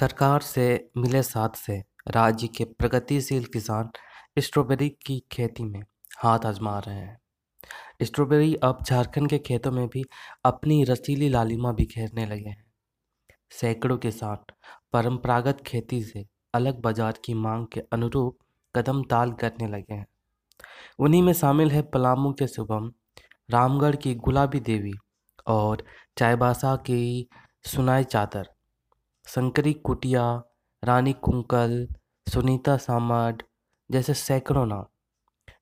[0.00, 0.64] सरकार से
[0.96, 1.78] मिले साथ से
[2.08, 3.88] राज्य के प्रगतिशील किसान
[4.38, 5.80] स्ट्रॉबेरी की खेती में
[6.18, 7.18] हाथ आजमा रहे हैं।
[8.02, 10.04] स्ट्रॉबेरी अब झारखंड के खेतों में भी
[10.44, 12.64] अपनी रसीली लालिमा बिखेरने लगे हैं।
[13.50, 14.52] सैकड़ों किसान
[14.92, 16.24] परंपरागत खेती से
[16.54, 18.38] अलग बाज़ार की मांग के अनुरूप
[18.74, 20.06] कदम ताल करने लगे हैं।
[20.98, 22.90] उन्हीं में शामिल है पलामू के शुभम,
[23.50, 24.92] रामगढ़ की गुलाबी देवी
[25.46, 25.84] और
[26.18, 27.28] चाईबासा की
[27.64, 28.48] सुनाई चादर।
[29.28, 30.42] शंकरी कुटिया,
[30.84, 31.88] रानी कुंकल,
[32.32, 33.42] सुनीता सामड
[33.90, 34.84] जैसे सैकड़ों नाम।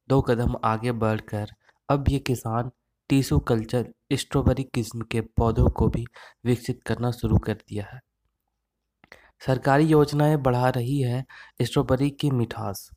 [0.09, 1.49] दो कदम आगे बढ़कर
[1.89, 2.71] अब ये किसान
[3.09, 6.07] टीसू कल्चर स्ट्रॉबेरी किस्म के पौधों को भी
[6.45, 8.01] विकसित करना शुरू कर दिया है।
[9.47, 11.25] सरकारी योजनाएँ बढ़ा रही है
[11.63, 12.91] स्ट्रॉबेरी की मिठास।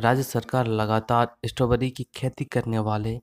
[0.00, 3.20] राज्य सरकार लगातार स्ट्रॉबेरी की खेती करने वाले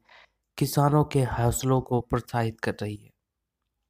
[0.58, 3.10] किसानों के हौसलों को प्रोत्साहित कर रही है।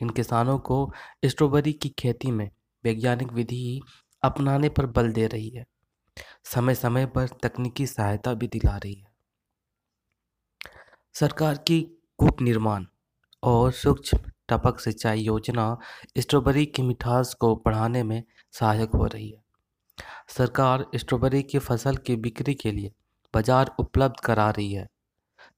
[0.02, 0.93] इन किसानों को
[1.26, 2.49] स्ट्रॉबेरी की खेती में
[2.84, 3.80] वैज्ञानिक विधि
[4.23, 5.66] अपनाने पर बल दे रही है।
[6.46, 9.10] समय समय पर तकनीकी सहायता भी दिला रही है।
[11.15, 11.82] सरकार की
[12.20, 12.85] कूप निर्माण
[13.43, 15.77] और सूक्ष्म टपक सिंचाई योजना
[16.18, 19.41] स्ट्रॉबेरी की मिठास को बढ़ाने में सहायक हो रही है।
[20.29, 22.91] सरकार स्ट्रॉबेरी की फ़सल की बिक्री के लिए
[23.34, 24.87] बाज़ार उपलब्ध करा रही है।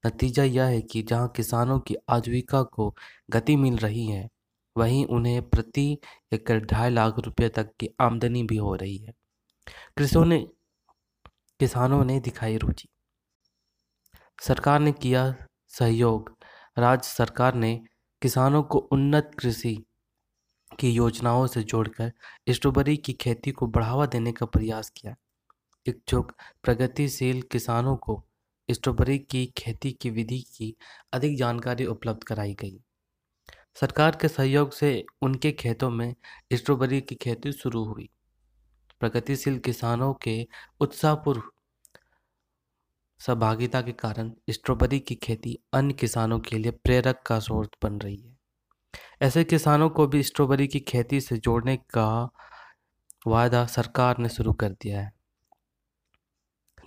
[0.06, 2.94] नतीजा यह है कि जहाँ किसानों की आजीविका को
[3.30, 4.28] गति मिल रही है
[4.76, 5.98] वहीं उन्हें प्रति
[6.32, 9.14] एकड़ ढाई लाख रुपये तक की आमदनी भी हो रही है।
[9.96, 10.48] कृषकों ने,
[11.60, 12.88] किसानों ने दिखाई रुचि।
[14.42, 16.36] सरकार ने किया सहयोग।
[16.78, 17.80] राज्य सरकार ने
[18.22, 19.84] किसानों को उन्नत कृषि
[20.80, 22.12] की योजनाओं से जोड़कर
[22.50, 25.14] स्ट्रॉबेरी की खेती को बढ़ावा देने का प्रयास किया।
[25.86, 28.24] इच्छुक, प्रगतिशील किसानों को
[28.70, 30.76] स्ट्रॉबेरी की खेती की विधि की
[31.12, 32.80] अधिक जानकारी उपलब्ध कराई गई।
[33.76, 36.14] सरकार के सहयोग से उनके खेतों में
[36.52, 38.08] स्ट्रॉबेरी की खेती शुरू हुई।
[39.00, 40.46] प्रगतिशील किसानों के
[40.80, 41.42] उत्साहपूर्व
[43.18, 48.16] सहभागिता के कारण स्ट्रॉबेरी की खेती अन्य किसानों के लिए प्रेरक का स्रोत बन रही
[48.16, 48.36] है।
[49.22, 52.30] ऐसे किसानों को भी स्ट्रॉबेरी की खेती से जोड़ने का
[53.26, 55.12] वायदा सरकार ने शुरू कर दिया है।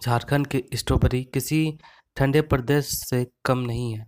[0.04, 1.78] झारखंड की स्ट्रॉबेरी किसी
[2.16, 4.08] ठंडे प्रदेश से कम नहीं है।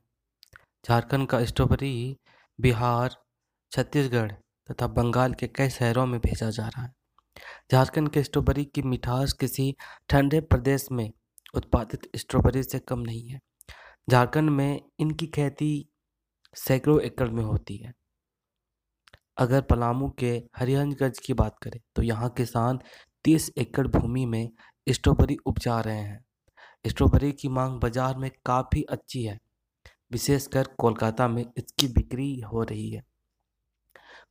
[0.87, 2.17] झारखंड का स्ट्रॉबेरी
[2.59, 3.15] बिहार,
[3.71, 4.31] छत्तीसगढ़
[4.69, 6.93] तथा बंगाल के कई शहरों में भेजा जा रहा है।
[7.71, 9.73] झारखंड के स्ट्रॉबेरी की मिठास किसी
[10.09, 11.11] ठंडे प्रदेश में
[11.53, 13.39] उत्पादित स्ट्रॉबेरी से कम नहीं है।
[14.07, 15.71] झारखंड में इनकी खेती
[16.55, 17.93] सैकड़ों एकड़ में होती है।
[19.37, 22.79] अगर पलामू के हरिहंजगंज की बात करें तो यहाँ किसान
[23.25, 24.49] तीस एकड़ भूमि में
[24.87, 26.23] स्ट्रॉबेरी उपजा रहे हैं।
[26.85, 29.39] स्ट्रॉबेरी की मांग बाज़ार में काफ़ी अच्छी है।
[30.11, 33.03] विशेषकर कोलकाता में इसकी बिक्री हो रही है।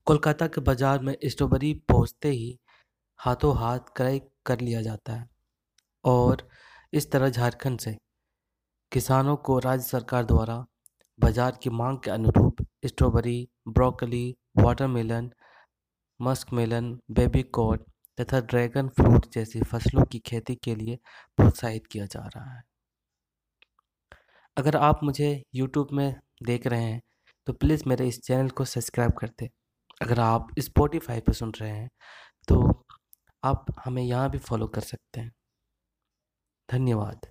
[0.06, 2.58] कोलकाता के बाज़ार में स्ट्रॉबेरी पहुँचते ही
[3.20, 5.28] हाथों हाथ क्रय कर लिया जाता है
[6.04, 6.48] और
[6.92, 7.96] इस तरह झारखंड से
[8.92, 10.64] किसानों को राज्य सरकार द्वारा
[11.18, 15.30] बाज़ार की मांग के अनुरूप strawberry, broccoli, watermelon,
[16.20, 17.84] musk melon baby corn
[18.18, 20.98] तथा ड्रैगन फ्रूट जैसी फ़सलों की खेती के लिए
[21.38, 22.62] प्रोत्साहित किया जा रहा है।
[24.58, 27.00] अगर आप मुझे यूट्यूब में देख रहे हैं
[27.46, 29.48] तो प्लीज़ मेरे इस चैनल को सब्सक्राइब कर दें।
[30.00, 31.88] अगर आप स्पॉटिफाई पर सुन रहे हैं
[32.48, 32.60] तो
[33.42, 35.32] आप हमें यहाँ भी फॉलो कर सकते हैं।
[36.68, 37.28] धन्यवाद।